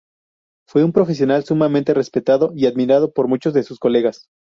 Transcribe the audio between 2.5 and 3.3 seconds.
y admirado por